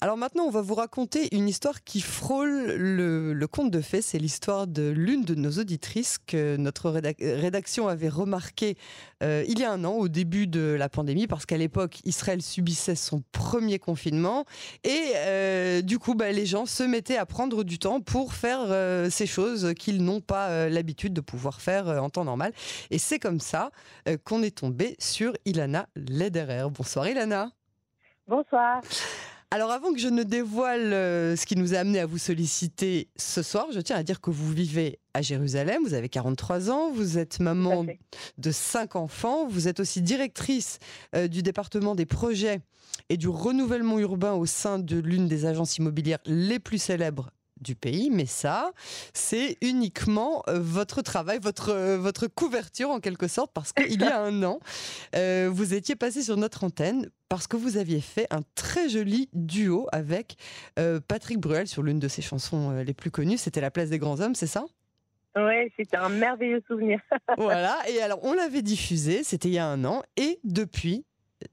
Alors 0.00 0.16
maintenant, 0.16 0.44
on 0.44 0.50
va 0.50 0.60
vous 0.60 0.74
raconter 0.74 1.34
une 1.34 1.48
histoire 1.48 1.84
qui 1.84 2.00
frôle 2.00 2.72
le, 2.74 3.46
conte 3.46 3.70
de 3.70 3.80
fées. 3.80 4.02
C'est 4.02 4.18
l'histoire 4.18 4.66
de 4.66 4.88
l'une 4.88 5.24
de 5.24 5.34
nos 5.34 5.52
auditrices 5.52 6.18
que 6.18 6.56
notre 6.56 6.90
rédaction 6.90 7.88
avait 7.88 8.08
remarqué 8.08 8.76
euh, 9.22 9.44
il 9.48 9.58
y 9.58 9.64
a 9.64 9.72
un 9.72 9.84
an, 9.84 9.92
au 9.92 10.08
début 10.08 10.46
de 10.46 10.74
la 10.78 10.88
pandémie, 10.88 11.26
parce 11.26 11.46
qu'à 11.46 11.56
l'époque, 11.56 12.00
Israël 12.04 12.42
subissait 12.42 12.96
son 12.96 13.22
premier 13.32 13.78
confinement. 13.78 14.44
Et 14.82 15.12
euh, 15.16 15.82
du 15.82 15.98
coup, 15.98 16.14
bah, 16.14 16.32
les 16.32 16.46
gens 16.46 16.66
se 16.66 16.82
mettaient 16.82 17.16
à 17.16 17.26
prendre 17.26 17.64
du 17.64 17.78
temps 17.78 18.00
pour 18.00 18.34
faire 18.34 18.60
euh, 18.68 19.08
ces 19.10 19.26
choses 19.26 19.72
qu'ils 19.78 20.04
n'ont 20.04 20.20
pas 20.20 20.68
l'habitude 20.68 21.12
de 21.12 21.20
pouvoir 21.20 21.60
faire 21.60 21.88
en 21.88 22.10
temps 22.10 22.24
normal. 22.24 22.52
Et 22.90 22.98
c'est 22.98 23.18
comme 23.18 23.40
ça 23.40 23.70
qu'on 24.24 24.42
est 24.42 24.56
tombé 24.56 24.96
sur 24.98 25.32
Ilana 25.44 25.88
Lederer. 25.96 26.66
Bonsoir 26.70 27.08
Ilana. 27.08 27.50
Bonsoir. 28.26 28.80
Alors 29.50 29.70
avant 29.70 29.92
que 29.92 29.98
je 29.98 30.08
ne 30.08 30.22
dévoile 30.22 30.92
euh, 30.92 31.36
ce 31.36 31.46
qui 31.46 31.56
nous 31.56 31.74
a 31.74 31.78
amené 31.78 32.00
à 32.00 32.06
vous 32.06 32.18
solliciter 32.18 33.08
ce 33.16 33.42
soir, 33.42 33.66
je 33.72 33.80
tiens 33.80 33.96
à 33.96 34.02
dire 34.02 34.20
que 34.20 34.30
vous 34.30 34.52
vivez 34.52 34.98
à 35.14 35.22
Jérusalem, 35.22 35.82
vous 35.84 35.94
avez 35.94 36.08
43 36.08 36.70
ans, 36.70 36.90
vous 36.90 37.18
êtes 37.18 37.38
maman 37.38 37.86
de 38.38 38.50
cinq 38.50 38.96
enfants, 38.96 39.46
vous 39.46 39.68
êtes 39.68 39.78
aussi 39.78 40.02
directrice 40.02 40.78
euh, 41.14 41.28
du 41.28 41.42
département 41.42 41.94
des 41.94 42.06
projets 42.06 42.60
et 43.08 43.16
du 43.16 43.28
renouvellement 43.28 43.98
urbain 43.98 44.32
au 44.32 44.46
sein 44.46 44.78
de 44.78 44.98
l'une 44.98 45.28
des 45.28 45.46
agences 45.46 45.78
immobilières 45.78 46.18
les 46.26 46.58
plus 46.58 46.78
célèbres 46.78 47.30
du 47.64 47.74
pays, 47.74 48.10
mais 48.10 48.26
ça, 48.26 48.70
c'est 49.12 49.56
uniquement 49.60 50.44
euh, 50.48 50.60
votre 50.60 51.02
travail, 51.02 51.40
votre, 51.40 51.70
euh, 51.70 51.98
votre 51.98 52.28
couverture 52.28 52.90
en 52.90 53.00
quelque 53.00 53.26
sorte, 53.26 53.50
parce 53.52 53.72
qu'il 53.72 54.00
y 54.00 54.04
a 54.04 54.20
un 54.20 54.42
an, 54.44 54.60
euh, 55.16 55.50
vous 55.52 55.74
étiez 55.74 55.96
passé 55.96 56.22
sur 56.22 56.36
notre 56.36 56.62
antenne 56.62 57.10
parce 57.28 57.48
que 57.48 57.56
vous 57.56 57.78
aviez 57.78 58.00
fait 58.00 58.28
un 58.30 58.42
très 58.54 58.88
joli 58.88 59.28
duo 59.32 59.88
avec 59.90 60.36
Patrick 61.08 61.38
Bruel 61.38 61.66
sur 61.66 61.82
l'une 61.82 61.98
de 61.98 62.06
ses 62.06 62.22
chansons 62.22 62.70
les 62.70 62.94
plus 62.94 63.10
connues, 63.10 63.38
c'était 63.38 63.60
La 63.60 63.72
place 63.72 63.88
des 63.88 63.98
grands 63.98 64.20
hommes, 64.20 64.36
c'est 64.36 64.46
ça? 64.46 64.66
Oui, 65.34 65.72
c'était 65.76 65.96
un 65.96 66.10
merveilleux 66.10 66.62
souvenir. 66.68 67.00
voilà, 67.38 67.76
et 67.88 68.00
alors 68.02 68.20
on 68.22 68.34
l'avait 68.34 68.62
diffusé, 68.62 69.24
c'était 69.24 69.48
il 69.48 69.54
y 69.54 69.58
a 69.58 69.66
un 69.66 69.84
an, 69.84 70.02
et 70.16 70.38
depuis, 70.44 71.04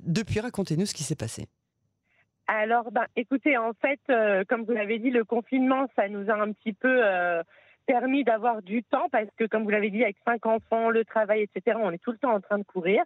depuis 0.02 0.40
racontez-nous 0.40 0.86
ce 0.86 0.94
qui 0.94 1.04
s'est 1.04 1.16
passé. 1.16 1.48
Alors, 2.54 2.92
ben, 2.92 3.06
écoutez, 3.16 3.56
en 3.56 3.72
fait, 3.72 4.02
euh, 4.10 4.44
comme 4.44 4.66
vous 4.66 4.74
l'avez 4.74 5.00
dit, 5.00 5.10
le 5.10 5.24
confinement, 5.24 5.88
ça 5.96 6.10
nous 6.10 6.30
a 6.30 6.34
un 6.34 6.52
petit 6.52 6.74
peu 6.74 7.00
euh, 7.02 7.42
permis 7.88 8.26
d'avoir 8.26 8.62
du 8.62 8.84
temps 8.84 9.08
parce 9.10 9.30
que, 9.38 9.46
comme 9.46 9.64
vous 9.64 9.70
l'avez 9.70 9.90
dit, 9.90 10.04
avec 10.04 10.18
cinq 10.26 10.46
enfants, 10.46 10.90
le 10.90 11.06
travail, 11.06 11.44
etc., 11.44 11.78
on 11.82 11.92
est 11.92 12.04
tout 12.04 12.12
le 12.12 12.18
temps 12.18 12.34
en 12.34 12.42
train 12.42 12.58
de 12.58 12.66
courir 12.66 13.04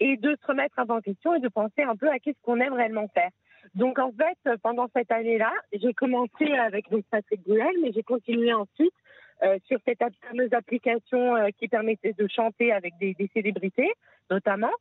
et 0.00 0.18
de 0.18 0.36
se 0.38 0.46
remettre 0.46 0.78
un 0.78 0.84
peu 0.84 0.92
en 0.92 1.00
question 1.00 1.34
et 1.34 1.40
de 1.40 1.48
penser 1.48 1.80
un 1.82 1.96
peu 1.96 2.10
à 2.10 2.18
qu'est-ce 2.18 2.36
qu'on 2.42 2.60
aime 2.60 2.74
réellement 2.74 3.08
faire. 3.08 3.30
Donc, 3.74 3.98
en 3.98 4.12
fait, 4.12 4.58
pendant 4.62 4.88
cette 4.94 5.10
année-là, 5.10 5.52
j'ai 5.72 5.94
commencé 5.94 6.52
avec 6.52 6.90
donc, 6.90 7.06
Patrick 7.10 7.40
Bruel, 7.42 7.74
mais 7.80 7.90
j'ai 7.90 8.02
continué 8.02 8.52
ensuite 8.52 8.92
euh, 9.44 9.56
sur 9.66 9.78
cette 9.86 10.02
fameuse 10.28 10.52
application 10.52 11.36
qui 11.56 11.68
permettait 11.68 12.12
de 12.12 12.28
chanter 12.28 12.70
avec 12.70 12.92
des 12.98 13.16
célébrités, 13.32 13.94
notamment. 14.30 14.72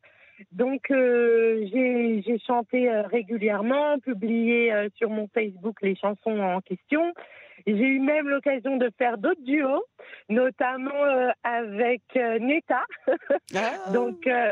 Donc 0.51 0.91
euh, 0.91 1.65
j'ai 1.71 2.39
chanté 2.45 2.89
euh, 2.89 3.03
régulièrement, 3.03 3.99
publié 3.99 4.73
euh, 4.73 4.89
sur 4.95 5.09
mon 5.09 5.27
Facebook 5.27 5.81
les 5.81 5.95
chansons 5.95 6.39
en 6.39 6.61
question. 6.61 7.13
J'ai 7.65 7.73
eu 7.73 7.99
même 7.99 8.27
l'occasion 8.27 8.77
de 8.77 8.89
faire 8.97 9.17
d'autres 9.17 9.41
duos, 9.41 9.83
notamment 10.29 11.03
euh, 11.05 11.29
avec 11.43 12.01
euh, 12.15 12.39
Neta. 12.39 12.83
Ah. 13.55 13.91
Donc, 13.93 14.27
euh, 14.27 14.51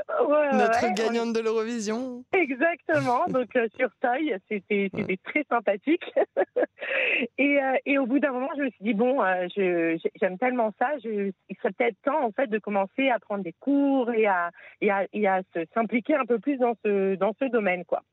notre 0.53 0.93
gagnante 0.93 1.33
de 1.33 1.39
l'Eurovision. 1.39 2.23
Exactement. 2.33 3.25
Donc 3.29 3.49
sur 3.77 3.89
Toy, 4.01 4.35
c'était 4.49 4.89
très 5.23 5.43
sympathique. 5.49 6.03
et, 7.37 7.59
et, 7.85 7.97
au 7.97 8.05
bout 8.05 8.19
d'un 8.19 8.31
moment, 8.31 8.49
je 8.57 8.63
me 8.63 8.69
suis 8.69 8.83
dit 8.83 8.93
bon, 8.93 9.21
j'aime 9.55 10.37
tellement 10.37 10.71
ça, 10.79 10.97
je, 11.03 11.31
il 11.49 11.55
serait 11.57 11.71
peut-être 11.71 11.97
temps 12.03 12.23
en 12.23 12.31
fait 12.31 12.47
de 12.47 12.59
commencer 12.59 13.09
à 13.09 13.19
prendre 13.19 13.44
des 13.44 13.55
cours 13.59 14.11
et 14.11 14.25
à, 14.25 14.51
et 14.79 14.89
à, 14.89 15.05
et 15.13 15.27
à 15.27 15.41
s'impliquer 15.73 16.16
un 16.16 16.25
peu 16.25 16.39
plus 16.39 16.57
dans 16.57 16.75
ce 16.83 17.16
dans 17.16 17.33
ce 17.39 17.45
domaine, 17.45 17.85
quoi. 17.85 18.03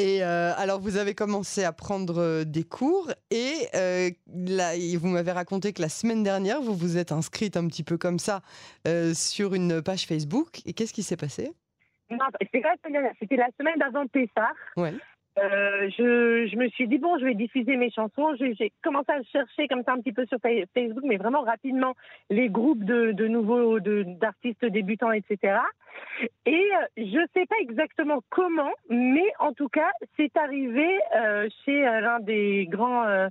Et 0.00 0.22
euh, 0.22 0.52
alors, 0.56 0.78
vous 0.78 0.96
avez 0.96 1.12
commencé 1.14 1.64
à 1.64 1.72
prendre 1.72 2.18
euh, 2.18 2.44
des 2.44 2.62
cours 2.62 3.10
et 3.32 3.66
euh, 3.74 4.10
là, 4.32 4.74
vous 4.96 5.08
m'avez 5.08 5.32
raconté 5.32 5.72
que 5.72 5.82
la 5.82 5.88
semaine 5.88 6.22
dernière, 6.22 6.60
vous 6.60 6.74
vous 6.74 6.98
êtes 6.98 7.10
inscrite 7.10 7.56
un 7.56 7.66
petit 7.66 7.82
peu 7.82 7.98
comme 7.98 8.20
ça 8.20 8.40
sur 9.12 9.54
une 9.54 9.82
page 9.82 10.06
Facebook. 10.06 10.60
Et 10.66 10.72
qu'est-ce 10.72 10.92
qui 10.92 11.02
s'est 11.02 11.16
passé? 11.16 11.50
Non, 12.10 12.18
c'était 12.40 12.60
la 12.60 13.48
semaine 13.58 13.78
d'avant 13.78 14.06
Pessah. 14.06 14.52
Ouais. 14.76 14.94
Euh, 15.38 15.88
je, 15.96 16.56
me 16.56 16.68
suis 16.70 16.88
dit, 16.88 16.98
bon, 16.98 17.18
je 17.18 17.24
vais 17.24 17.34
diffuser 17.34 17.76
mes 17.76 17.90
chansons. 17.90 18.34
J'ai 18.38 18.72
commencé 18.82 19.10
à 19.12 19.22
chercher 19.22 19.68
comme 19.68 19.82
ça 19.84 19.92
un 19.92 20.00
petit 20.00 20.12
peu 20.12 20.26
sur 20.26 20.38
Facebook, 20.40 21.04
mais 21.04 21.16
vraiment 21.16 21.42
rapidement, 21.42 21.94
les 22.30 22.48
groupes 22.48 22.84
de, 22.84 23.26
nouveaux, 23.26 23.80
d'artistes 23.80 24.64
débutants, 24.64 25.12
etc. 25.12 25.58
Et 26.46 26.52
euh, 26.52 26.86
je 26.96 27.18
ne 27.18 27.26
sais 27.34 27.46
pas 27.46 27.56
exactement 27.60 28.20
comment, 28.30 28.72
mais 28.88 29.26
en 29.38 29.52
tout 29.52 29.68
cas, 29.68 29.90
c'est 30.16 30.36
arrivé 30.36 30.88
euh, 31.16 31.48
chez 31.64 31.82
l'un 31.82 32.20
des 32.20 32.66
grands 32.70 33.28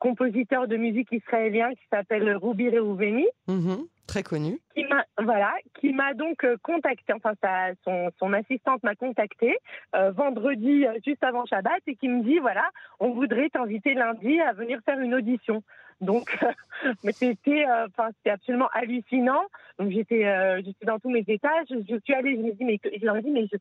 compositeur 0.00 0.66
de 0.66 0.76
musique 0.76 1.12
israélien 1.12 1.70
qui 1.70 1.86
s'appelle 1.90 2.34
Ruby 2.36 2.70
Reouveni. 2.70 3.26
Mhm, 3.46 3.86
très 4.10 4.22
connu. 4.24 4.58
Qui 4.74 4.84
m'a, 4.84 5.04
voilà, 5.22 5.54
qui 5.78 5.92
m'a 5.92 6.14
donc 6.14 6.42
euh, 6.44 6.56
contacté, 6.64 7.12
enfin 7.12 7.34
sa, 7.40 7.72
son, 7.84 8.10
son 8.18 8.32
assistante 8.32 8.82
m'a 8.82 8.96
contacté 8.96 9.56
euh, 9.94 10.10
vendredi 10.10 10.84
euh, 10.84 10.98
juste 11.06 11.22
avant 11.22 11.46
Shabbat 11.46 11.80
et 11.86 11.94
qui 11.94 12.08
me 12.08 12.24
dit 12.24 12.40
voilà, 12.40 12.68
on 12.98 13.10
voudrait 13.10 13.50
t'inviter 13.50 13.94
lundi 13.94 14.40
à 14.40 14.52
venir 14.52 14.80
faire 14.84 14.98
une 14.98 15.14
audition. 15.14 15.62
Donc, 16.00 16.36
mais 17.04 17.12
c'était, 17.12 17.64
enfin, 17.86 18.10
c'était 18.16 18.30
absolument 18.30 18.68
hallucinant. 18.72 19.44
Donc 19.78 19.90
j'étais, 19.90 20.24
j'étais 20.64 20.86
dans 20.86 20.98
tous 20.98 21.10
mes 21.10 21.24
étages. 21.26 21.66
Je 21.70 21.98
suis 22.04 22.14
allée, 22.14 22.36
je 22.36 22.42
me 22.42 22.52
dis 22.52 22.64
mais 22.64 22.78
je 22.84 23.04
leur 23.04 23.16
ai 23.16 23.22
dit 23.22 23.30
mais 23.30 23.46
je, 23.50 23.56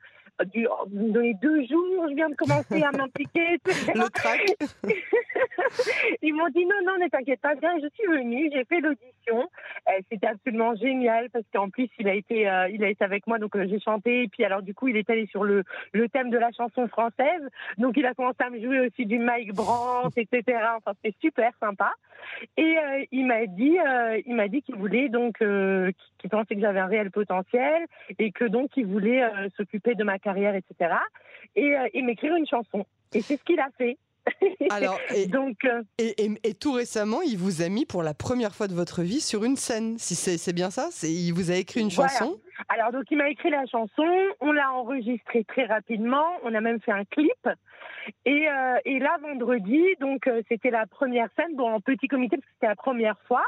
du, 0.45 0.67
vous 0.91 1.07
me 1.07 1.11
donnez 1.11 1.33
deux 1.35 1.65
jours, 1.65 2.07
je 2.09 2.15
viens 2.15 2.29
de 2.29 2.35
commencer 2.35 2.81
à 2.81 2.91
m'impliquer. 2.91 3.59
Le 3.95 4.09
trac. 4.09 4.41
Ils 6.21 6.33
m'ont 6.33 6.49
dit 6.49 6.65
non, 6.65 6.75
non, 6.85 6.97
ne 7.03 7.09
t'inquiète 7.09 7.41
pas, 7.41 7.55
bien, 7.55 7.71
je 7.81 7.87
suis 7.93 8.07
venue, 8.07 8.49
j'ai 8.53 8.63
fait 8.65 8.79
l'audition. 8.79 9.49
Euh, 9.87 9.91
c'était 10.11 10.27
absolument 10.27 10.75
génial 10.75 11.29
parce 11.29 11.45
qu'en 11.53 11.69
plus, 11.69 11.89
il 11.99 12.07
a 12.07 12.13
été, 12.13 12.49
euh, 12.49 12.69
il 12.69 12.83
a 12.83 12.89
été 12.89 13.03
avec 13.03 13.27
moi, 13.27 13.37
donc 13.37 13.55
euh, 13.55 13.65
j'ai 13.69 13.79
chanté. 13.79 14.23
Et 14.23 14.27
puis 14.27 14.43
alors, 14.43 14.61
du 14.61 14.73
coup, 14.73 14.87
il 14.87 14.97
est 14.97 15.09
allé 15.09 15.27
sur 15.27 15.43
le, 15.43 15.63
le 15.93 16.09
thème 16.09 16.29
de 16.29 16.37
la 16.37 16.51
chanson 16.51 16.87
française. 16.87 17.41
Donc, 17.77 17.97
il 17.97 18.05
a 18.05 18.13
commencé 18.13 18.37
à 18.39 18.49
me 18.49 18.59
jouer 18.61 18.79
aussi 18.87 19.05
du 19.05 19.19
Mike 19.19 19.53
Brandt, 19.53 20.19
etc. 20.19 20.57
Enfin, 20.77 20.93
c'était 21.01 21.15
super 21.21 21.51
sympa. 21.59 21.91
Et 22.57 22.77
il 23.11 23.25
m'a 23.25 23.45
dit, 23.45 23.77
il 24.25 24.35
m'a 24.35 24.47
dit 24.47 24.61
qu'il 24.61 24.75
voulait 24.75 25.09
donc, 25.09 25.37
qu'il 25.39 26.29
pensait 26.29 26.55
que 26.55 26.61
j'avais 26.61 26.79
un 26.79 26.87
réel 26.87 27.11
potentiel 27.11 27.85
et 28.17 28.31
que 28.31 28.45
donc 28.45 28.71
il 28.77 28.85
voulait 28.85 29.23
s'occuper 29.57 29.95
de 29.95 30.03
ma 30.03 30.19
carrière, 30.19 30.55
etc. 30.55 30.95
Et, 31.55 31.75
et 31.93 32.01
m'écrire 32.01 32.35
une 32.35 32.47
chanson. 32.47 32.85
Et 33.13 33.21
c'est 33.21 33.37
ce 33.37 33.43
qu'il 33.43 33.59
a 33.59 33.69
fait. 33.77 33.97
Alors, 34.69 34.99
et, 35.15 35.27
Donc, 35.27 35.65
euh, 35.65 35.83
et, 35.97 36.53
tout 36.53 36.73
récemment, 36.73 37.21
il 37.21 37.37
vous 37.37 37.61
a 37.61 37.69
mis 37.69 37.85
pour 37.85 38.03
la 38.03 38.13
première 38.13 38.53
fois 38.53 38.67
de 38.67 38.73
votre 38.73 39.01
vie 39.01 39.21
sur 39.21 39.43
une 39.43 39.55
scène. 39.55 39.97
Si 39.97 40.15
c'est 40.15 40.53
bien 40.53 40.69
ça, 40.69 40.89
il 41.03 41.31
vous 41.31 41.51
a 41.51 41.55
écrit 41.55 41.81
une 41.81 41.91
chanson. 41.91 42.39
Alors 42.67 42.91
donc 42.91 43.05
il 43.09 43.17
m'a 43.17 43.29
écrit 43.29 43.49
la 43.49 43.65
chanson, 43.67 44.05
on 44.41 44.51
l'a 44.51 44.73
enregistrée 44.73 45.45
très 45.45 45.65
rapidement, 45.65 46.25
on 46.43 46.53
a 46.53 46.59
même 46.59 46.81
fait 46.81 46.91
un 46.91 47.05
clip. 47.05 47.49
Et, 48.25 48.49
euh, 48.49 48.77
et 48.85 48.99
là 48.99 49.17
vendredi, 49.21 49.81
donc 50.01 50.27
euh, 50.27 50.41
c'était 50.49 50.69
la 50.69 50.85
première 50.85 51.29
scène, 51.37 51.55
bon 51.55 51.69
en 51.69 51.79
petit 51.79 52.07
comité 52.07 52.35
parce 52.37 52.45
que 52.45 52.53
c'était 52.55 52.67
la 52.67 52.75
première 52.75 53.17
fois. 53.27 53.43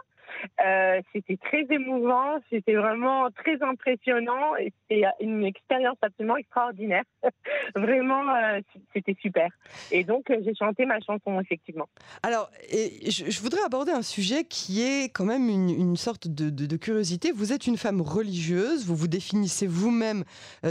Euh, 0.66 1.02
c'était 1.14 1.38
très 1.38 1.66
émouvant, 1.70 2.40
c'était 2.50 2.76
vraiment 2.76 3.30
très 3.32 3.62
impressionnant 3.62 4.56
et 4.58 4.74
c'était 4.90 5.06
une 5.20 5.44
expérience 5.44 5.98
absolument 6.02 6.38
extraordinaire. 6.38 7.04
vraiment, 7.76 8.24
euh, 8.36 8.60
c'était 8.94 9.16
super. 9.22 9.50
Et 9.92 10.04
donc, 10.04 10.30
euh, 10.30 10.38
j'ai 10.44 10.54
chanté 10.56 10.86
ma 10.86 11.00
chanson, 11.00 11.40
effectivement. 11.40 11.88
Alors, 12.24 12.50
je, 12.72 13.42
voudrais 13.42 13.64
aborder 13.64 13.92
un 13.92 14.02
sujet 14.02 14.44
qui 14.44 14.82
est 14.82 15.06
quand 15.06 15.26
même 15.26 15.50
une, 15.50 15.96
sorte 15.96 16.28
de, 16.28 16.78
curiosité. 16.78 17.32
Vous 17.32 17.54
êtes 17.54 17.68
une 17.68 17.78
femme 17.78 18.02
religieuse, 18.02 18.86
vous 18.86 18.96
vous 18.96 19.08
définissez 19.08 19.68
vous-même 19.68 20.24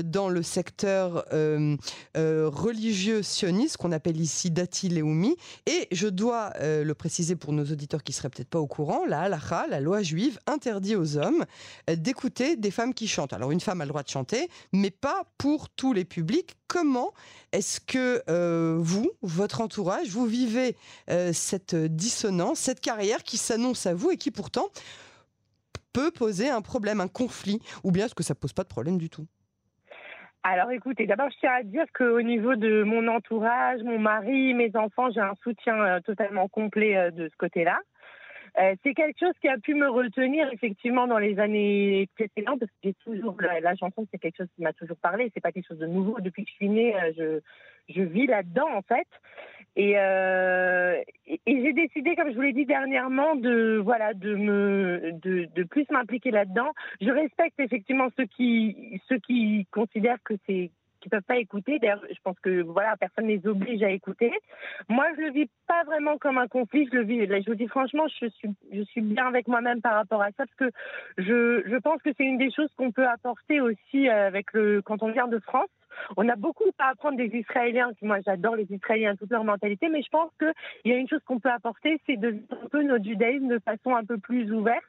dans 0.04 0.28
le 0.28 0.42
secteur 0.42 1.24
religieux 2.14 3.22
sioniste, 3.22 3.76
qu'on 3.76 3.92
appelle 3.92 4.20
ici 4.20 4.50
Dati 4.50 4.88
Leumi. 4.88 5.36
Et 5.66 5.88
je 5.92 6.08
dois 6.08 6.52
le 6.60 6.92
préciser 6.94 7.36
pour 7.36 7.52
nos 7.52 7.64
auditeurs 7.64 8.02
qui 8.02 8.12
seraient 8.12 8.30
peut-être 8.30 8.50
pas 8.50 8.58
au 8.58 8.66
courant, 8.66 9.04
la 9.06 9.28
la 9.68 9.80
loi 9.80 10.02
juive 10.02 10.38
interdit 10.46 10.96
aux 10.96 11.16
hommes 11.16 11.44
euh, 11.88 11.96
d'écouter 11.96 12.56
des 12.56 12.70
femmes 12.70 12.94
qui 12.94 13.08
chantent. 13.08 13.32
Alors 13.32 13.50
une 13.50 13.60
femme 13.60 13.80
a 13.80 13.84
le 13.84 13.88
droit 13.88 14.02
de 14.02 14.08
chanter, 14.08 14.48
mais 14.72 14.90
pas 14.90 15.24
pour 15.38 15.68
tous 15.68 15.92
les 15.92 16.04
publics. 16.04 16.56
Comment 16.68 17.12
est-ce 17.52 17.80
que 17.80 18.22
euh, 18.28 18.76
vous, 18.78 19.10
votre 19.22 19.60
entourage, 19.60 20.08
vous 20.08 20.26
vivez 20.26 20.76
euh, 21.10 21.32
cette 21.32 21.74
dissonance, 21.74 22.58
cette 22.58 22.80
carrière 22.80 23.22
qui 23.22 23.36
s'annonce 23.36 23.86
à 23.86 23.94
vous 23.94 24.10
et 24.10 24.16
qui 24.16 24.30
pourtant 24.30 24.66
peut 25.92 26.12
poser 26.12 26.48
un 26.48 26.62
problème, 26.62 27.00
un 27.00 27.08
conflit, 27.08 27.60
ou 27.82 27.90
bien 27.90 28.06
est-ce 28.06 28.14
que 28.14 28.22
ça 28.22 28.36
pose 28.36 28.52
pas 28.52 28.62
de 28.62 28.68
problème 28.68 28.98
du 28.98 29.10
tout? 29.10 29.26
Alors 30.42 30.70
écoutez, 30.70 31.06
d'abord 31.06 31.28
je 31.30 31.38
tiens 31.38 31.52
à 31.52 31.62
dire 31.62 31.84
qu'au 31.92 32.22
niveau 32.22 32.54
de 32.54 32.82
mon 32.82 33.08
entourage, 33.08 33.82
mon 33.82 33.98
mari, 33.98 34.54
mes 34.54 34.70
enfants, 34.74 35.10
j'ai 35.10 35.20
un 35.20 35.34
soutien 35.42 36.00
totalement 36.00 36.48
complet 36.48 37.10
de 37.10 37.28
ce 37.28 37.36
côté-là. 37.36 37.78
Euh, 38.58 38.74
c'est 38.82 38.94
quelque 38.94 39.18
chose 39.18 39.34
qui 39.40 39.48
a 39.48 39.58
pu 39.58 39.74
me 39.74 39.88
retenir 39.88 40.48
effectivement 40.52 41.06
dans 41.06 41.18
les 41.18 41.38
années 41.38 42.08
précédentes 42.14 42.60
parce 42.60 42.70
que 42.70 42.78
j'ai 42.84 42.94
toujours 43.04 43.36
la, 43.40 43.76
chanson 43.76 44.06
c'est 44.10 44.18
quelque 44.18 44.38
chose 44.38 44.48
qui 44.56 44.62
m'a 44.62 44.72
toujours 44.72 44.96
parlé 44.96 45.30
c'est 45.32 45.40
pas 45.40 45.52
quelque 45.52 45.68
chose 45.68 45.78
de 45.78 45.86
nouveau. 45.86 46.20
Depuis 46.20 46.44
que 46.44 46.50
je 46.50 46.54
suis 46.54 46.68
née 46.68 46.94
je 47.16 47.40
je 47.88 48.02
vis 48.02 48.26
là-dedans 48.26 48.68
en 48.74 48.82
fait. 48.82 49.08
Et, 49.76 49.92
et, 49.92 51.62
j'ai 51.62 51.72
décidé 51.72 52.16
comme 52.16 52.30
je 52.30 52.34
vous 52.34 52.40
l'ai 52.42 52.52
dit 52.52 52.66
dernièrement 52.66 53.36
de 53.36 53.80
voilà 53.82 54.14
de 54.14 54.34
me 54.34 55.12
de, 55.12 55.46
de 55.54 55.62
plus 55.62 55.86
m'impliquer 55.90 56.30
là-dedans. 56.30 56.72
Je 57.00 57.10
respecte 57.10 57.58
effectivement 57.60 58.08
ceux 58.16 58.26
qui 58.26 59.00
ceux 59.08 59.18
qui 59.18 59.66
considèrent 59.70 60.22
que 60.24 60.34
c'est 60.46 60.70
qui 61.00 61.08
peuvent 61.08 61.22
pas 61.22 61.38
écouter. 61.38 61.78
D'ailleurs, 61.78 62.02
je 62.08 62.18
pense 62.22 62.38
que 62.40 62.62
voilà, 62.62 62.96
personne 62.96 63.26
les 63.26 63.46
oblige 63.46 63.82
à 63.82 63.90
écouter. 63.90 64.32
Moi, 64.88 65.06
je 65.16 65.22
le 65.22 65.30
vis 65.30 65.50
pas 65.66 65.84
vraiment 65.84 66.18
comme 66.18 66.38
un 66.38 66.48
conflit. 66.48 66.88
Je 66.90 66.96
le 66.96 67.04
vis. 67.04 67.26
Là, 67.26 67.40
je 67.40 67.50
vous 67.50 67.56
dis 67.56 67.68
franchement, 67.68 68.06
je 68.08 68.28
suis 68.28 68.50
je 68.72 68.82
suis 68.82 69.00
bien 69.00 69.26
avec 69.26 69.48
moi-même 69.48 69.80
par 69.80 69.94
rapport 69.94 70.22
à 70.22 70.28
ça 70.32 70.44
parce 70.44 70.54
que 70.54 70.70
je 71.18 71.62
je 71.66 71.76
pense 71.76 72.00
que 72.02 72.10
c'est 72.16 72.24
une 72.24 72.38
des 72.38 72.50
choses 72.52 72.72
qu'on 72.76 72.92
peut 72.92 73.06
apporter 73.06 73.60
aussi 73.60 74.08
euh, 74.08 74.26
avec 74.26 74.52
le 74.52 74.82
quand 74.82 75.02
on 75.02 75.10
vient 75.10 75.28
de 75.28 75.38
France. 75.38 75.68
On 76.16 76.28
a 76.28 76.36
beaucoup 76.36 76.70
à 76.78 76.90
apprendre 76.90 77.16
des 77.16 77.30
Israéliens. 77.36 77.90
Moi, 78.02 78.18
j'adore 78.24 78.56
les 78.56 78.66
Israéliens, 78.70 79.16
toute 79.16 79.30
leur 79.30 79.44
mentalité, 79.44 79.88
mais 79.88 80.02
je 80.02 80.08
pense 80.08 80.30
qu'il 80.38 80.92
y 80.92 80.94
a 80.94 80.96
une 80.96 81.08
chose 81.08 81.22
qu'on 81.26 81.40
peut 81.40 81.50
apporter, 81.50 82.00
c'est 82.06 82.16
de 82.16 82.28
vivre 82.28 82.56
un 82.64 82.68
peu 82.68 82.82
notre 82.82 83.04
judaïsme 83.04 83.48
de 83.48 83.58
façon 83.58 83.94
un 83.94 84.04
peu 84.04 84.16
plus 84.16 84.52
ouverte 84.52 84.84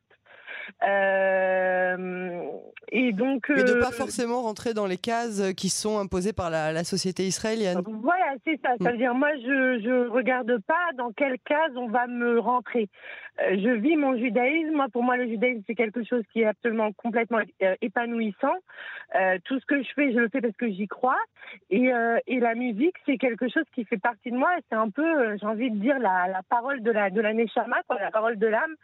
euh, 0.84 2.31
et 2.93 3.13
donc, 3.13 3.47
Mais 3.47 3.63
de 3.63 3.79
pas 3.79 3.88
euh, 3.88 3.91
forcément 3.91 4.41
rentrer 4.41 4.73
dans 4.73 4.85
les 4.85 4.97
cases 4.97 5.53
qui 5.53 5.69
sont 5.69 5.97
imposées 5.97 6.33
par 6.33 6.49
la, 6.49 6.83
société 6.83 7.23
israélienne. 7.23 7.81
Voilà, 7.85 8.33
c'est 8.45 8.59
ça. 8.61 8.71
Ça 8.81 8.91
veut 8.91 8.97
dire, 8.97 9.13
moi, 9.13 9.29
je 9.38 9.88
ne 9.88 10.09
regarde 10.09 10.57
pas 10.67 10.89
dans 10.97 11.11
quelle 11.13 11.38
case 11.45 11.71
on 11.77 11.88
va 11.88 12.07
me 12.07 12.38
rentrer. 12.39 12.89
Euh, 13.39 13.55
je 13.63 13.69
vis 13.69 13.95
mon 13.95 14.17
judaïsme. 14.17 14.75
Moi, 14.75 14.88
pour 14.91 15.03
moi, 15.03 15.15
le 15.15 15.27
judaïsme, 15.27 15.61
c'est 15.67 15.75
quelque 15.75 16.03
chose 16.03 16.23
qui 16.33 16.41
est 16.41 16.45
absolument 16.45 16.91
complètement 16.91 17.39
épanouissant. 17.81 18.55
tout 19.45 19.59
ce 19.59 19.65
que 19.65 19.81
je 19.81 19.89
fais, 19.95 20.11
je 20.11 20.19
le 20.19 20.27
fais 20.27 20.41
parce 20.41 20.57
que 20.57 20.69
j'y 20.69 20.88
crois. 20.88 21.19
Et, 21.69 21.91
et 22.27 22.39
la 22.41 22.55
musique, 22.55 22.95
c'est 23.05 23.17
quelque 23.17 23.47
chose 23.47 23.63
qui 23.73 23.85
fait 23.85 23.99
partie 23.99 24.31
de 24.31 24.38
moi. 24.38 24.49
C'est 24.69 24.75
un 24.75 24.89
peu, 24.89 25.38
j'ai 25.38 25.45
envie 25.45 25.71
de 25.71 25.77
dire, 25.77 25.97
la, 25.97 26.27
la 26.27 26.41
parole 26.49 26.83
de 26.83 26.91
la, 26.91 27.09
de 27.09 27.21
la 27.21 27.33
Neshama, 27.33 27.83
quoi, 27.88 27.99
la 27.99 28.11
parole 28.11 28.38
de 28.38 28.47
l'âme 28.47 28.75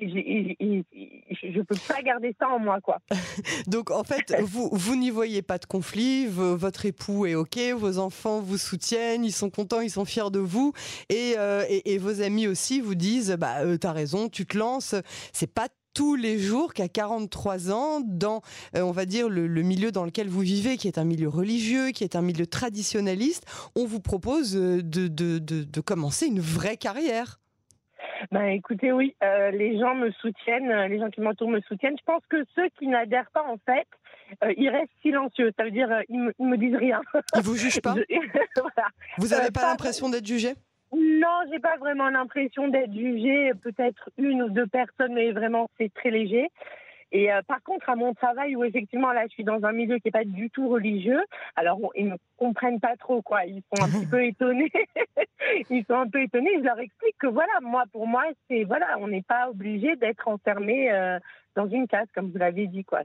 je 0.00 1.60
peux 1.60 1.76
pas 1.88 2.02
garder 2.02 2.34
ça 2.38 2.48
en 2.48 2.58
moi, 2.58 2.80
quoi. 2.80 2.98
Donc, 3.66 3.90
en 3.90 4.04
fait, 4.04 4.34
vous, 4.42 4.68
vous 4.72 4.96
n'y 4.96 5.10
voyez 5.10 5.42
pas 5.42 5.58
de 5.58 5.66
conflit, 5.66 6.26
votre 6.26 6.86
époux 6.86 7.26
est 7.26 7.34
OK, 7.34 7.58
vos 7.76 7.98
enfants 7.98 8.40
vous 8.40 8.58
soutiennent, 8.58 9.24
ils 9.24 9.32
sont 9.32 9.50
contents, 9.50 9.80
ils 9.80 9.90
sont 9.90 10.04
fiers 10.04 10.30
de 10.30 10.38
vous, 10.38 10.72
et, 11.08 11.34
euh, 11.38 11.64
et, 11.68 11.98
vos 11.98 12.20
amis 12.20 12.46
aussi 12.46 12.80
vous 12.80 12.94
disent, 12.94 13.36
bah, 13.38 13.58
euh, 13.60 13.76
t'as 13.76 13.92
raison, 13.92 14.28
tu 14.28 14.46
te 14.46 14.56
lances, 14.56 14.94
c'est 15.32 15.52
pas 15.52 15.68
tous 15.94 16.14
les 16.14 16.38
jours 16.38 16.74
qu'à 16.74 16.88
43 16.88 17.70
ans, 17.72 18.00
dans, 18.04 18.42
euh, 18.76 18.82
on 18.82 18.92
va 18.92 19.06
dire, 19.06 19.30
le, 19.30 19.48
milieu 19.62 19.92
dans 19.92 20.04
lequel 20.04 20.28
vous 20.28 20.40
vivez, 20.40 20.76
qui 20.76 20.88
est 20.88 20.98
un 20.98 21.04
milieu 21.04 21.28
religieux, 21.28 21.90
qui 21.90 22.04
est 22.04 22.16
un 22.16 22.22
milieu 22.22 22.46
traditionnaliste, 22.46 23.44
on 23.74 23.86
vous 23.86 24.00
propose 24.00 24.52
de, 24.52 24.80
de, 24.82 25.38
de 25.38 25.80
commencer 25.80 26.26
une 26.26 26.40
vraie 26.40 26.76
carrière. 26.76 27.40
Ben 28.30 28.46
écoutez, 28.46 28.92
oui, 28.92 29.14
euh, 29.22 29.50
les 29.50 29.78
gens 29.78 29.94
me 29.94 30.10
soutiennent, 30.12 30.70
euh, 30.70 30.88
les 30.88 30.98
gens 30.98 31.10
qui 31.10 31.20
m'entourent 31.20 31.50
me 31.50 31.60
soutiennent. 31.62 31.96
Je 31.98 32.04
pense 32.04 32.22
que 32.28 32.44
ceux 32.54 32.68
qui 32.78 32.86
n'adhèrent 32.86 33.30
pas, 33.32 33.44
en 33.44 33.56
fait, 33.64 33.86
euh, 34.44 34.52
ils 34.56 34.68
restent 34.68 34.92
silencieux. 35.02 35.52
Ça 35.56 35.64
veut 35.64 35.70
dire, 35.70 35.88
ils, 36.08 36.20
me, 36.20 36.32
me 36.38 36.56
disent 36.56 36.76
rien. 36.76 37.00
Ils 37.34 37.42
vous 37.42 37.56
jugent 37.56 37.80
pas 37.80 37.94
Vous 39.18 39.28
n'avez 39.28 39.50
pas, 39.50 39.70
l'impression 39.70 40.08
d'être 40.08 40.26
jugé 40.26 40.54
Non, 40.92 41.42
j'ai 41.50 41.58
pas 41.58 41.76
vraiment 41.76 42.08
l'impression 42.10 42.68
d'être 42.68 42.92
jugé. 42.92 43.52
Peut-être 43.62 44.10
une 44.18 44.42
ou 44.42 44.50
deux 44.50 44.66
personnes, 44.66 45.14
mais 45.14 45.32
vraiment, 45.32 45.68
c'est 45.78 45.92
très 45.92 46.10
léger. 46.10 46.48
Et 47.12 47.32
euh, 47.32 47.40
par 47.46 47.62
contre, 47.62 47.88
à 47.88 47.96
mon 47.96 48.14
travail, 48.14 48.56
où 48.56 48.64
effectivement, 48.64 49.12
là, 49.12 49.24
je 49.28 49.32
suis 49.32 49.44
dans 49.44 49.64
un 49.64 49.72
milieu 49.72 49.96
qui 49.96 50.08
n'est 50.08 50.12
pas 50.12 50.24
du 50.24 50.50
tout 50.50 50.68
religieux, 50.68 51.22
alors 51.54 51.78
ils 51.94 52.08
ne 52.08 52.16
comprennent 52.36 52.80
pas 52.80 52.96
trop, 52.96 53.22
quoi. 53.22 53.44
Ils 53.44 53.62
sont 53.72 53.84
un 53.84 53.88
petit 53.88 54.06
peu 54.10 54.24
étonnés. 54.24 54.72
ils 55.70 55.84
sont 55.84 55.94
un 55.94 56.08
peu 56.08 56.22
étonnés. 56.22 56.58
Je 56.58 56.64
leur 56.64 56.78
explique 56.78 57.16
que, 57.18 57.26
voilà, 57.28 57.52
moi, 57.62 57.84
pour 57.92 58.06
moi, 58.06 58.24
c'est, 58.48 58.64
voilà, 58.64 58.96
on 58.98 59.08
n'est 59.08 59.22
pas 59.22 59.48
obligé 59.48 59.96
d'être 59.96 60.28
enfermé 60.28 60.92
euh, 60.92 61.18
dans 61.56 61.68
une 61.68 61.88
case, 61.88 62.06
comme 62.14 62.30
vous 62.30 62.38
l'avez 62.38 62.66
dit. 62.66 62.84
Quoi. 62.84 63.00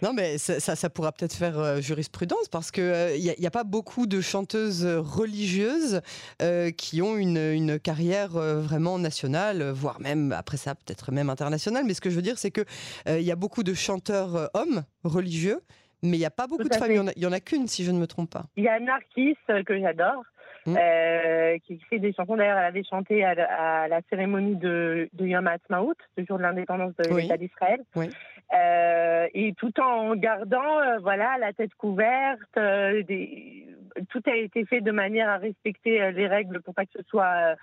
Non, 0.00 0.12
mais 0.14 0.38
ça, 0.38 0.60
ça, 0.60 0.90
pourra 0.90 1.12
peut-être 1.12 1.34
faire 1.34 1.58
euh, 1.58 1.80
jurisprudence 1.80 2.48
parce 2.48 2.70
qu'il 2.70 2.84
n'y 2.84 3.28
euh, 3.28 3.34
a, 3.42 3.46
a, 3.46 3.50
pas 3.50 3.64
beaucoup 3.64 4.06
de 4.06 4.20
chanteuses 4.20 4.86
religieuses 4.86 6.00
euh, 6.40 6.70
qui 6.70 7.02
ont 7.02 7.16
une, 7.16 7.36
une 7.36 7.78
carrière 7.78 8.30
vraiment 8.30 8.98
nationale, 8.98 9.70
voire 9.70 10.00
même, 10.00 10.32
après 10.32 10.56
ça, 10.56 10.74
peut-être 10.74 11.12
même 11.12 11.28
internationale. 11.28 11.84
Mais 11.84 11.94
ce 11.94 12.00
que 12.00 12.10
je 12.10 12.16
veux 12.16 12.22
dire, 12.22 12.38
c'est 12.38 12.52
qu'il 12.52 12.64
il 13.08 13.22
y 13.22 13.32
a 13.32 13.36
beaucoup 13.36 13.64
de 13.64 13.74
chanteurs 13.74 14.50
hommes 14.54 14.84
religieux. 15.02 15.60
Mais 16.02 16.18
il 16.18 16.20
n'y 16.20 16.26
a 16.26 16.30
pas 16.30 16.46
beaucoup 16.46 16.68
de 16.68 16.74
femmes, 16.74 16.92
il 16.92 17.12
n'y 17.16 17.26
en 17.26 17.32
a, 17.32 17.40
qu'une 17.40 17.66
si 17.66 17.82
je 17.82 17.90
ne 17.90 17.98
me 17.98 18.06
trompe 18.06 18.30
pas. 18.30 18.44
Il 18.56 18.64
y 18.64 18.68
a 18.68 18.78
Narkis 18.78 19.36
que 19.64 19.80
j'adore, 19.80 20.22
Mm. 20.66 20.76
Euh, 20.78 21.58
qui 21.66 21.78
fait 21.90 21.98
des 21.98 22.12
chansons. 22.12 22.36
D'ailleurs, 22.36 22.58
elle 22.58 22.64
avait 22.64 22.84
chanté 22.84 23.24
à, 23.24 23.86
la 23.88 24.00
cérémonie 24.08 24.56
de, 24.56 25.08
de 25.12 25.26
Yom 25.26 25.46
Ha'atzmaut, 25.46 25.94
le 26.16 26.24
jour 26.24 26.38
de 26.38 26.42
l'indépendance 26.42 26.94
de 26.96 27.16
l'État 27.16 27.36
d'Israël. 27.36 27.80
Euh, 27.96 29.26
et 29.34 29.52
tout 29.54 29.78
en 29.80 30.14
gardant, 30.16 30.80
euh, 30.80 30.98
voilà, 31.02 31.36
la 31.38 31.52
tête 31.52 31.74
couverte. 31.74 32.40
Des... 32.56 33.66
Tout 34.10 34.22
a 34.26 34.36
été 34.36 34.64
fait 34.64 34.80
de 34.80 34.90
manière 34.90 35.28
à 35.28 35.38
respecter 35.38 36.12
les 36.12 36.26
règles 36.26 36.60
pour 36.62 36.74
pas 36.74 36.84
que 36.84 36.92
ce 36.96 37.02
soit 37.08 37.56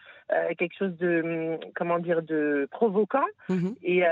quelque 0.58 0.76
chose 0.78 0.96
de, 0.98 1.22
hum, 1.22 1.60
comment 1.76 2.00
dire, 2.00 2.22
de 2.22 2.68
provoquant. 2.72 3.26
Mm-hmm. 3.50 3.76
Et 3.84 4.04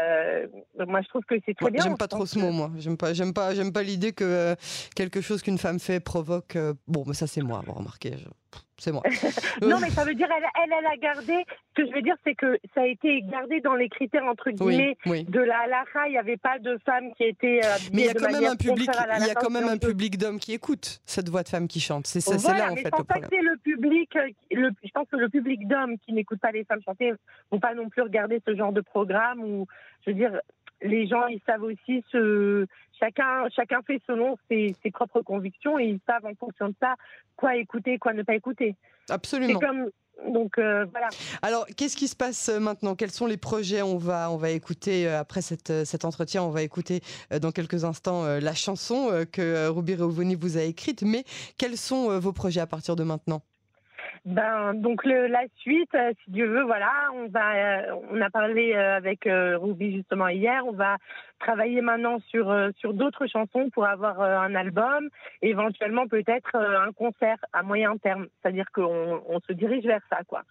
moi, 0.85 1.01
je 1.01 1.07
trouve 1.07 1.23
que 1.23 1.35
c'est 1.45 1.55
très 1.55 1.71
bien. 1.71 1.83
J'aime 1.83 1.97
pas 1.97 2.07
trop 2.07 2.25
ce 2.25 2.37
mot, 2.39 2.51
moi. 2.51 2.71
J'aime 2.77 2.97
pas, 2.97 3.13
j'aime 3.13 3.33
pas, 3.33 3.53
j'aime 3.53 3.71
pas 3.71 3.83
l'idée 3.83 4.11
que 4.11 4.55
quelque 4.95 5.21
chose 5.21 5.41
qu'une 5.41 5.57
femme 5.57 5.79
fait 5.79 5.99
provoque. 5.99 6.57
bon, 6.87 7.03
mais 7.07 7.13
ça 7.13 7.27
c'est 7.27 7.41
moi, 7.41 7.61
vous 7.65 7.73
remarquez 7.73 8.15
c'est 8.79 8.91
moi. 8.91 9.03
non, 9.61 9.79
mais 9.79 9.89
ça 9.89 10.03
veut 10.05 10.15
dire, 10.15 10.27
elle, 10.35 10.71
elle, 10.71 10.85
a 10.85 10.97
gardé. 10.97 11.45
Ce 11.75 11.81
que 11.81 11.87
je 11.87 11.93
veux 11.93 12.01
dire, 12.01 12.15
c'est 12.23 12.35
que 12.35 12.57
ça 12.73 12.81
a 12.81 12.85
été 12.85 13.21
gardé 13.23 13.59
dans 13.61 13.75
les 13.75 13.89
critères 13.89 14.25
entre 14.25 14.49
guillemets 14.51 14.97
de 15.05 15.39
la 15.39 15.59
halakha. 15.59 16.07
Il 16.07 16.11
n'y 16.11 16.17
avait 16.17 16.37
pas 16.37 16.59
de 16.59 16.77
femmes 16.85 17.13
qui 17.17 17.25
étaient. 17.25 17.61
Euh, 17.63 17.77
mais 17.93 18.03
il 18.03 18.05
y 18.05 18.09
a 18.09 18.13
quand 18.13 18.31
même 18.31 18.45
un 18.45 18.55
public. 18.55 18.89
Il 19.19 19.27
y 19.27 19.29
a 19.29 19.35
quand 19.35 19.49
même 19.49 19.67
un 19.67 19.77
public 19.77 20.17
d'hommes 20.17 20.39
qui 20.39 20.53
écoutent 20.53 21.01
cette 21.05 21.29
voix 21.29 21.43
de 21.43 21.49
femme 21.49 21.67
qui 21.67 21.79
chante. 21.79 22.07
C'est 22.09 22.57
là 22.57 22.71
en 22.71 22.75
fait 22.75 22.85
le 22.85 23.03
problème. 23.03 23.29
le 23.31 23.57
public. 23.57 24.15
Euh, 24.15 24.29
le, 24.51 24.71
je 24.83 24.89
pense 24.91 25.07
que 25.09 25.17
le 25.17 25.29
public 25.29 25.67
d'hommes 25.67 25.97
qui 25.99 26.13
n'écoutent 26.13 26.39
pas 26.39 26.51
les 26.51 26.63
femmes 26.63 26.81
chanter 26.83 27.13
vont 27.51 27.59
pas 27.59 27.73
non 27.73 27.89
plus 27.89 28.01
regarder 28.01 28.41
ce 28.45 28.55
genre 28.55 28.73
de 28.73 28.81
programme 28.81 29.43
ou, 29.43 29.67
je 30.05 30.11
veux 30.11 30.15
dire, 30.15 30.39
les 30.81 31.07
gens, 31.07 31.27
ils 31.27 31.41
savent 31.45 31.63
aussi 31.63 32.03
ce, 32.11 32.65
chacun, 32.99 33.47
chacun 33.55 33.81
fait 33.81 34.01
selon 34.07 34.37
ses, 34.49 34.75
ses, 34.81 34.91
propres 34.91 35.21
convictions 35.21 35.77
et 35.77 35.85
ils 35.85 35.99
savent 36.07 36.25
en 36.25 36.35
fonction 36.35 36.69
de 36.69 36.75
ça 36.79 36.95
quoi 37.35 37.55
écouter, 37.55 37.97
quoi 37.97 38.13
ne 38.13 38.23
pas 38.23 38.35
écouter. 38.35 38.75
Absolument. 39.09 39.59
Comme, 39.59 39.89
donc 40.27 40.57
euh, 40.57 40.85
voilà. 40.91 41.09
Alors, 41.41 41.65
qu'est-ce 41.77 41.95
qui 41.95 42.07
se 42.07 42.15
passe 42.15 42.49
euh, 42.49 42.59
maintenant? 42.59 42.95
Quels 42.95 43.11
sont 43.11 43.25
les 43.25 43.37
projets? 43.37 43.81
On 43.81 43.97
va, 43.97 44.31
on 44.31 44.37
va 44.37 44.49
écouter 44.49 45.07
euh, 45.07 45.19
après 45.19 45.41
cette, 45.41 45.85
cet 45.85 46.05
entretien, 46.05 46.43
on 46.43 46.49
va 46.49 46.61
écouter 46.61 47.01
dans 47.41 47.51
quelques 47.51 47.83
instants 47.85 48.25
la 48.25 48.53
chanson 48.53 49.25
que 49.31 49.67
Ruby 49.67 49.95
Reuvoni 49.95 50.35
vous 50.35 50.57
a 50.57 50.61
écrite. 50.61 51.03
Mais 51.03 51.23
quels 51.57 51.77
sont 51.77 52.19
vos 52.19 52.33
projets 52.33 52.61
à 52.61 52.67
partir 52.67 52.95
de 52.95 53.03
maintenant? 53.03 53.41
Ben 54.25 54.73
donc 54.73 55.05
le, 55.05 55.27
la 55.27 55.43
suite, 55.57 55.93
euh, 55.95 56.11
si 56.23 56.31
Dieu 56.31 56.47
veut, 56.47 56.63
voilà, 56.63 56.91
on 57.13 57.27
va, 57.27 57.55
euh, 57.55 57.95
on 58.11 58.21
a 58.21 58.29
parlé 58.29 58.73
euh, 58.73 58.97
avec 58.97 59.21
Ruby 59.25 59.95
justement 59.95 60.27
hier. 60.27 60.65
On 60.65 60.73
va 60.73 60.97
travailler 61.39 61.81
maintenant 61.81 62.19
sur 62.29 62.53
sur 62.77 62.93
d'autres 62.93 63.27
chansons 63.27 63.69
pour 63.69 63.85
avoir 63.85 64.21
un 64.21 64.55
album, 64.55 65.09
éventuellement 65.41 66.07
peut-être 66.07 66.55
un 66.55 66.91
concert 66.91 67.37
à 67.53 67.63
moyen 67.63 67.97
terme. 67.97 68.27
C'est-à-dire 68.41 68.65
qu'on 68.73 69.21
on 69.27 69.39
se 69.39 69.53
dirige 69.53 69.85
vers 69.85 70.01
ça, 70.09 70.19
quoi. 70.27 70.43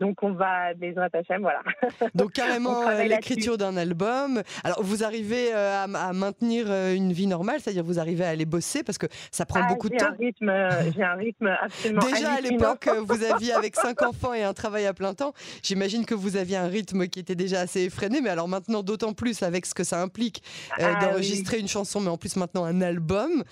Donc 0.00 0.22
on 0.22 0.32
va 0.32 0.74
des 0.74 0.94
Hachem, 0.96 1.42
voilà. 1.42 1.62
Donc 2.14 2.32
carrément 2.32 2.88
euh, 2.88 3.04
l'écriture 3.04 3.56
d'un 3.56 3.76
album. 3.76 4.42
Alors 4.64 4.82
vous 4.82 5.04
arrivez 5.04 5.54
euh, 5.54 5.84
à, 5.84 6.12
maintenir 6.12 6.66
euh, 6.68 6.94
une 6.94 7.12
vie 7.12 7.28
normale, 7.28 7.60
c'est-à-dire 7.60 7.84
vous 7.84 8.00
arrivez 8.00 8.24
à 8.24 8.30
aller 8.30 8.44
bosser 8.44 8.82
parce 8.82 8.98
que 8.98 9.06
ça 9.30 9.46
prend 9.46 9.60
ah, 9.62 9.68
beaucoup 9.68 9.88
de 9.88 9.96
temps. 9.96 10.14
j'ai 10.18 11.02
un 11.02 11.14
rythme 11.14 11.46
absolument. 11.46 12.02
Déjà 12.12 12.32
à 12.32 12.40
l'époque, 12.40 12.88
vous 13.04 13.22
aviez 13.22 13.52
avec 13.56 13.76
cinq 13.76 14.02
enfants 14.02 14.34
et 14.34 14.42
un 14.42 14.52
travail 14.52 14.86
à 14.86 14.94
plein 14.94 15.14
temps. 15.14 15.32
J'imagine 15.62 16.04
que 16.04 16.14
vous 16.14 16.36
aviez 16.36 16.56
un 16.56 16.66
rythme 16.66 17.06
qui 17.06 17.20
était 17.20 17.36
déjà 17.36 17.60
assez 17.60 17.82
effréné, 17.82 18.20
mais 18.20 18.30
alors 18.30 18.48
maintenant 18.48 18.82
d'autant 18.82 19.12
plus 19.12 19.42
avec 19.44 19.64
ce 19.64 19.74
que 19.74 19.84
ça 19.84 20.02
implique 20.02 20.42
ah 20.78 21.00
d'enregistrer 21.00 21.60
une 21.60 21.68
chanson, 21.68 22.00
mais 22.00 22.10
en 22.10 22.16
plus 22.16 22.36
maintenant 22.36 22.64
un 22.64 22.80
album. 22.80 23.44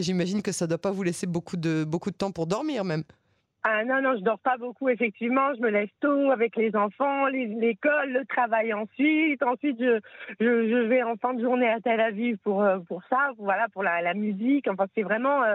J'imagine 0.00 0.40
que 0.40 0.52
ça 0.52 0.64
ne 0.64 0.70
doit 0.70 0.78
pas 0.78 0.90
vous 0.90 1.02
laisser 1.02 1.26
beaucoup 1.26 1.56
de 1.56 1.84
beaucoup 1.84 2.10
de 2.10 2.16
temps 2.16 2.32
pour 2.32 2.46
dormir 2.46 2.84
même. 2.84 3.04
Ah 3.64 3.84
non, 3.84 4.02
non, 4.02 4.16
je 4.16 4.22
dors 4.22 4.40
pas 4.40 4.56
beaucoup, 4.56 4.88
effectivement. 4.88 5.54
Je 5.54 5.60
me 5.60 5.70
lève 5.70 5.88
tôt 6.00 6.32
avec 6.32 6.56
les 6.56 6.74
enfants, 6.74 7.26
l'école, 7.28 8.10
le 8.10 8.24
travail 8.26 8.72
ensuite. 8.74 9.40
Ensuite, 9.40 9.78
je, 9.78 10.00
je, 10.40 10.86
vais 10.88 11.04
en 11.04 11.14
fin 11.16 11.32
de 11.34 11.40
journée 11.40 11.68
à 11.68 11.80
Tel 11.80 12.00
Aviv 12.00 12.38
pour, 12.38 12.64
euh, 12.64 12.80
pour 12.80 13.04
ça, 13.08 13.30
voilà, 13.38 13.68
pour 13.68 13.84
la, 13.84 14.02
la 14.02 14.14
musique. 14.14 14.66
Enfin, 14.66 14.86
c'est 14.96 15.04
vraiment, 15.04 15.44
euh, 15.44 15.54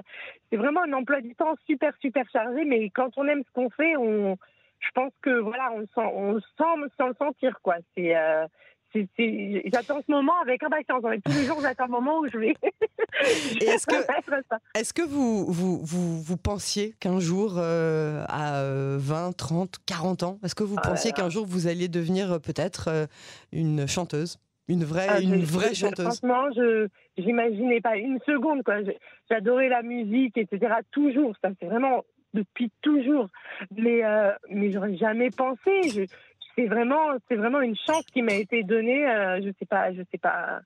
c'est 0.50 0.56
vraiment 0.56 0.84
un 0.84 0.94
emploi 0.94 1.20
du 1.20 1.36
temps 1.36 1.56
super, 1.66 1.94
super 2.00 2.24
chargé. 2.32 2.64
Mais 2.64 2.90
quand 2.92 3.10
on 3.18 3.28
aime 3.28 3.44
ce 3.44 3.52
qu'on 3.52 3.70
fait, 3.70 3.98
on, 3.98 4.38
je 4.80 4.90
pense 4.94 5.12
que, 5.22 5.40
voilà, 5.40 5.74
on, 5.74 5.82
sent, 5.82 6.10
on 6.14 6.40
sent 6.40 6.90
sans 6.98 7.08
le 7.08 7.16
sentir, 7.16 7.60
quoi. 7.62 7.76
C'est, 7.96 8.16
euh, 8.16 8.48
j'attends 9.72 10.02
ce 10.06 10.12
moment 10.12 10.40
avec 10.42 10.64
impatience. 10.64 11.02
tous 11.24 11.32
les 11.32 11.46
jours, 11.46 11.60
j'attends 11.62 11.86
le 11.86 11.92
moment 11.92 12.20
où 12.20 12.28
je 12.28 12.38
vais. 12.38 12.56
est-ce 13.62 13.86
que, 13.88 13.96
est 14.76 14.94
que 14.94 15.02
vous, 15.02 15.46
vous, 15.52 15.80
vous, 15.84 16.22
vous 16.22 16.38
pensiez 16.38 16.94
qu'un 17.00 17.20
jour, 17.20 17.56
euh, 17.58 18.24
à 18.28 18.64
20, 18.98 19.36
30, 19.36 19.78
40 19.86 20.24
ans, 20.24 20.40
est-ce 20.44 20.56
que 20.56 20.64
vous 20.64 20.78
ah 20.78 20.90
pensiez 20.90 21.12
qu'un 21.12 21.30
jour 21.30 21.46
vous 21.46 21.68
alliez 21.68 21.88
devenir 21.88 22.34
euh, 22.34 22.40
peut-être 22.40 22.90
euh, 22.90 23.06
une 23.52 23.88
chanteuse? 23.88 24.40
Une 24.70 24.84
vraie, 24.84 25.08
ah, 25.10 25.22
une 25.22 25.44
vraie 25.44 25.74
chanteuse. 25.74 26.20
Franchement, 26.20 26.44
je 26.54 26.90
n'imaginais 27.18 27.80
pas 27.80 27.96
une 27.96 28.20
seconde. 28.26 28.64
quoi. 28.64 28.76
J'adorais 29.30 29.70
la 29.70 29.82
musique, 29.82 30.38
etc. 30.38 30.76
Toujours. 30.92 31.34
Ça, 31.42 31.50
c'est 31.60 31.68
vraiment 31.68 32.04
depuis 32.34 32.72
toujours. 32.82 33.30
Mais, 33.76 34.04
euh, 34.04 34.32
mais 34.50 34.72
j'aurais 34.72 34.96
jamais 34.98 35.30
pensé. 35.30 35.90
Je, 35.90 36.02
c'est 36.58 36.68
vraiment, 36.68 37.16
c'est 37.28 37.36
vraiment 37.36 37.62
une 37.62 37.76
chance 37.76 38.06
qui 38.12 38.22
m'a 38.22 38.34
été 38.34 38.64
donnée. 38.64 39.08
Euh, 39.08 39.42
je 39.44 39.52
sais 39.60 39.66
pas, 39.66 39.94
je 39.94 40.02
sais 40.12 40.18
pas. 40.18 40.62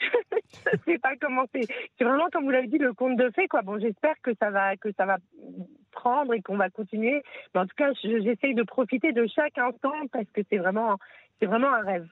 je 0.00 0.78
sais 0.84 0.98
pas 0.98 1.16
comment 1.20 1.44
c'est. 1.52 1.66
C'est 1.98 2.04
vraiment, 2.04 2.28
comme 2.32 2.44
vous 2.44 2.50
l'avez 2.50 2.68
dit, 2.68 2.78
le 2.78 2.92
conte 2.92 3.16
de 3.16 3.30
fées, 3.30 3.48
quoi. 3.48 3.62
Bon, 3.62 3.78
j'espère 3.78 4.14
que 4.22 4.30
ça 4.40 4.50
va, 4.50 4.76
que 4.76 4.92
ça 4.92 5.06
va 5.06 5.18
prendre 5.90 6.32
et 6.34 6.42
qu'on 6.42 6.56
va 6.56 6.70
continuer. 6.70 7.22
Mais 7.54 7.60
en 7.60 7.66
tout 7.66 7.76
cas, 7.76 7.92
j'essaye 8.02 8.54
de 8.54 8.62
profiter 8.62 9.12
de 9.12 9.26
chaque 9.26 9.58
instant 9.58 10.06
parce 10.12 10.30
que 10.32 10.42
c'est 10.48 10.58
vraiment, 10.58 10.96
c'est 11.40 11.46
vraiment 11.46 11.72
un 11.72 11.82
rêve. 11.82 12.06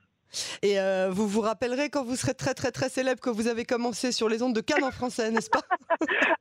Et 0.62 0.78
euh, 0.78 1.08
vous 1.10 1.26
vous 1.26 1.40
rappellerez 1.40 1.90
quand 1.90 2.04
vous 2.04 2.16
serez 2.16 2.34
très 2.34 2.54
très 2.54 2.70
très 2.70 2.88
célèbre 2.88 3.20
que 3.20 3.30
vous 3.30 3.49
avez 3.49 3.64
commencé 3.64 4.12
sur 4.12 4.28
les 4.28 4.42
ondes 4.42 4.54
de 4.54 4.60
Cannes 4.60 4.84
en 4.84 4.90
français, 4.90 5.30
n'est-ce 5.30 5.50
pas? 5.50 5.62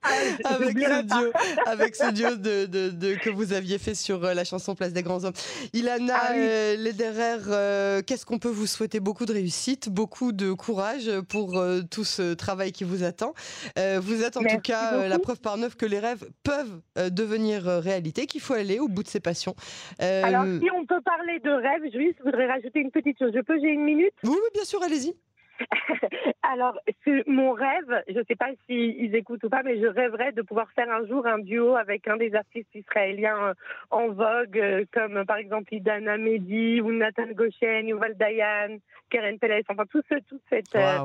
Ah, 0.01 0.55
avec, 0.55 0.77
ce 0.79 1.01
duo, 1.03 1.31
avec 1.65 1.96
ce 1.96 2.12
duo 2.12 2.36
de, 2.36 2.65
de, 2.65 3.15
que 3.15 3.29
vous 3.29 3.53
aviez 3.53 3.77
fait 3.77 3.93
sur 3.93 4.24
euh, 4.24 4.34
la 4.34 4.43
chanson 4.43 4.74
Place 4.74 4.93
des 4.93 5.03
Grands 5.03 5.24
Hommes. 5.25 5.34
Ilana 5.74 6.15
ah, 6.15 6.34
euh, 6.34 6.75
Lederer, 6.77 8.01
qu'est-ce 8.05 8.25
qu'on 8.25 8.39
peut 8.39 8.50
vous 8.50 8.65
souhaiter? 8.65 9.00
Beaucoup 9.00 9.25
de 9.25 9.34
réussite, 9.34 9.89
beaucoup 9.89 10.31
de 10.31 10.53
courage 10.53 11.12
pour 11.27 11.62
tout 11.91 12.05
ce 12.05 12.34
travail 12.34 12.72
qui 12.72 12.86
vous 12.86 13.03
attend. 13.03 13.34
vous 13.75 14.24
êtes 14.24 14.38
en 14.38 14.43
tout 14.43 14.60
cas 14.63 15.08
la 15.08 15.19
preuve 15.19 15.41
par 15.41 15.58
neuf 15.58 15.75
que 15.75 15.86
les 15.86 16.00
rêves 16.00 16.27
peuvent 16.43 16.81
devenir 17.12 17.65
réalité, 17.65 18.25
qu'il 18.25 18.41
faut 18.41 18.53
aller 18.53 18.79
au 18.79 18.88
bout 18.88 19.03
de 19.03 19.10
ses 19.10 19.19
passions. 19.19 19.55
Alors 20.00 20.46
si 20.46 20.69
on 20.75 20.86
peut 20.86 21.01
parler 21.01 21.39
de 21.39 21.51
rêve, 21.51 21.81
je 21.91 22.24
voudrais 22.24 22.48
rajouter 22.48 22.79
une 22.79 22.91
petite 22.91 23.19
chose. 23.19 23.31
Je 23.36 23.41
peux, 23.41 23.60
j'ai 23.60 23.78
Oui, 24.24 24.38
bien 24.53 24.65
sûr, 24.65 24.81
allez-y. 24.83 25.15
Alors, 26.44 26.80
mon 27.28 27.51
rêve, 27.54 28.04
je 28.08 28.20
ne 28.20 28.24
sais 28.24 28.36
pas 28.36 28.50
s'ils 28.66 29.16
écoutent 29.16 29.44
ou 29.44 29.50
pas, 29.50 29.63
mais 29.63 29.80
je 29.80 29.88
rêverais 29.88 30.32
de 30.32 30.42
pouvoir 30.42 30.72
faire 30.72 30.89
un 30.89 31.06
jour 31.06 31.25
un 31.28 31.39
duo 31.39 31.75
avec 31.75 32.08
un 32.08 32.18
des 32.18 32.34
artistes 32.34 32.74
israéliens 32.74 33.50
euh, 33.50 33.54
en 33.92 34.10
vogue, 34.10 34.58
euh, 34.58 34.86
comme 34.94 35.25
par 35.25 35.38
exemple 35.38 35.74
Idana 35.74 36.18
Mehdi 36.18 36.82
ou 36.82 36.92
Nathan 36.92 37.28
Goshen, 37.34 37.88
Yuval 37.88 38.16
Dayan, 38.18 38.78
Keren 39.10 39.38
Peles, 39.39 39.63
enfin 39.70 39.84
tout 39.89 40.01
ce, 40.10 40.16
toute 40.28 40.42
cette 40.50 40.75
euh, 40.75 40.98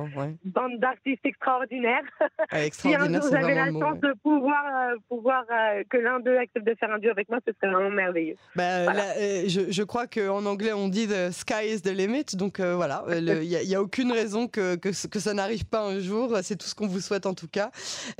bande 0.45 0.79
d'artistes 0.79 1.25
extraordinaires. 1.25 2.05
si 2.73 2.95
un 2.95 3.09
jour 3.09 3.31
j'avais 3.31 3.55
la 3.55 3.67
chance 3.67 4.01
de 4.01 4.15
pouvoir, 4.23 4.93
pouvoir 5.09 5.45
que 5.91 5.97
l'un 5.97 6.21
d'eux 6.21 6.39
accepte 6.39 6.67
de 6.67 6.75
faire 6.75 6.93
un 6.93 6.99
duo 6.99 7.11
avec 7.11 7.29
moi, 7.29 7.39
ce 7.47 7.53
serait 7.53 7.73
vraiment 7.73 7.91
merveilleux. 7.91 8.37
Bah, 8.55 8.93
je, 9.47 9.71
je, 9.71 9.83
crois 9.83 10.07
qu'en 10.07 10.45
anglais 10.47 10.73
on 10.73 10.89
dit 10.89 11.07
the 11.07 11.31
sky 11.31 11.67
is 11.67 11.83
the 11.83 11.95
limit, 11.95 12.37
donc 12.37 12.61
voilà, 12.61 13.05
il 13.11 13.25
n'y 13.25 13.57
a, 13.75 13.79
a, 13.79 13.83
aucune 13.83 14.13
raison 14.13 14.44
que, 14.49 14.77
que, 14.77 15.07
que 15.07 15.21
ça 15.21 15.35
n'arrive 15.35 15.65
pas 15.65 15.83
un 15.83 16.01
jour. 16.01 16.39
C'est 16.43 16.57
tout 16.57 16.67
ce 16.67 16.75
qu'on 16.75 16.87
vous 16.87 17.01
souhaite 17.01 17.27
en 17.27 17.35
tout 17.35 17.49
cas. 17.49 17.71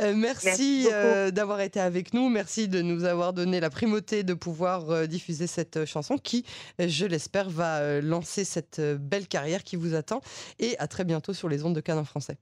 Euh, 0.01 0.15
merci, 0.15 0.89
euh, 0.93 1.31
d'avoir 1.31 1.61
été 1.61 1.81
avec 1.81 2.15
nous. 2.15 2.29
Merci 2.29 2.69
de 2.69 2.83
nous 2.83 3.05
avoir 3.05 3.33
donné 3.33 3.61
la 3.61 3.71
primauté 3.71 4.23
de 4.23 4.35
pouvoir 4.35 4.91
euh, 4.91 5.07
diffuser 5.07 5.47
cette 5.47 5.85
chanson 5.85 6.19
qui, 6.19 6.45
je 6.79 7.07
l'espère, 7.07 7.51
va 7.51 8.01
lancer 8.01 8.45
cette 8.45 8.81
belle 8.81 9.29
carrière 9.29 9.63
qui 9.63 9.77
vous 9.77 9.95
attend. 9.95 10.21
Et 10.59 10.79
à 10.79 10.87
très 10.87 11.05
bientôt 11.05 11.33
sur 11.33 11.49
les 11.49 11.65
ondes 11.65 11.75
de 11.75 11.81
Cannes 11.81 12.05
français. 12.05 12.37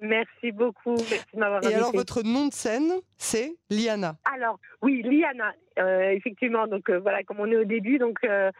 Merci 0.00 0.52
beaucoup. 0.52 0.94
Merci 0.94 1.24
de 1.32 1.38
m'avoir 1.38 1.64
Et 1.64 1.74
alors, 1.74 1.92
votre 1.92 2.22
nom 2.22 2.46
de 2.46 2.52
scène, 2.52 2.92
c'est 3.16 3.56
Liana 3.70 4.16
Alors, 4.34 4.58
oui, 4.82 5.02
Liana, 5.02 5.54
euh, 5.78 6.10
effectivement. 6.10 6.66
Donc, 6.66 6.90
euh, 6.90 6.98
voilà, 6.98 7.22
comme 7.22 7.40
on 7.40 7.50
est 7.50 7.56
au 7.56 7.64
début, 7.64 7.98
donc 7.98 8.18
euh, 8.24 8.50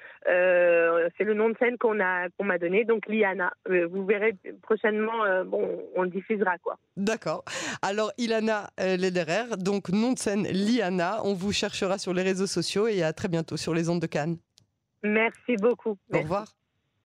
c'est 1.18 1.24
le 1.24 1.34
nom 1.34 1.50
de 1.50 1.56
scène 1.58 1.76
qu'on 1.76 2.00
a 2.00 2.30
qu'on 2.30 2.44
m'a 2.44 2.58
donné. 2.58 2.84
Donc, 2.84 3.06
Liana. 3.06 3.52
vous 3.66 4.06
verrez 4.06 4.34
prochainement, 4.62 5.44
bon, 5.44 5.82
on 5.94 6.02
le 6.02 6.08
diffusera, 6.08 6.56
quoi. 6.58 6.78
D'accord. 6.96 7.44
Alors, 7.82 8.12
Ilana 8.16 8.70
Lederer, 8.78 9.56
donc 9.58 9.90
nom 9.90 10.12
de 10.12 10.18
scène 10.18 10.46
Liana. 10.48 11.20
On 11.24 11.34
vous 11.34 11.52
cherchera 11.52 11.98
sur 11.98 12.14
les 12.14 12.22
réseaux 12.22 12.46
sociaux 12.46 12.88
et 12.88 13.02
à 13.02 13.12
très 13.12 13.28
bientôt 13.28 13.58
sur 13.58 13.74
les 13.74 13.90
ondes 13.90 14.00
de 14.00 14.06
Cannes. 14.06 14.38
Merci 15.02 15.56
beaucoup. 15.60 15.98
Au 16.12 16.18
revoir. 16.18 16.55